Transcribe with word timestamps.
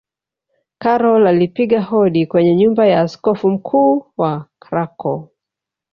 karol 0.77 1.27
alipiga 1.27 1.81
hodi 1.81 2.25
kwenye 2.27 2.55
nyumba 2.55 2.87
ya 2.87 3.01
askofu 3.01 3.49
mkuu 3.49 4.05
wa 4.17 4.45
Krakow 4.59 5.29